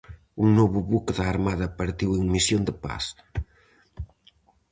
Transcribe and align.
Un 0.43 0.47
novo 0.59 0.79
buque 0.91 1.13
da 1.17 1.25
armada 1.33 1.75
partiu 1.79 2.09
en 2.19 2.23
misión 2.35 2.61
de 2.65 2.73
paz. 2.83 3.05